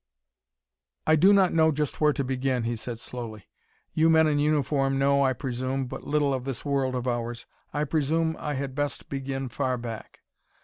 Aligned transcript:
"I 1.05 1.15
do 1.15 1.31
not 1.31 1.53
know 1.53 1.71
just 1.71 2.01
where 2.01 2.11
to 2.11 2.23
begin," 2.23 2.63
he 2.63 2.75
said 2.75 2.97
slowly. 2.97 3.47
"You 3.93 4.09
men 4.09 4.25
in 4.25 4.39
uniform 4.39 4.97
know, 4.97 5.23
I 5.23 5.33
presume, 5.33 5.85
but 5.85 6.03
little 6.03 6.33
of 6.33 6.43
this 6.43 6.65
world 6.65 6.95
of 6.95 7.07
ours. 7.07 7.45
I 7.71 7.83
presume 7.83 8.35
I 8.39 8.55
had 8.55 8.73
best 8.73 9.09
begin 9.09 9.47
far 9.47 9.77
back. 9.77 10.21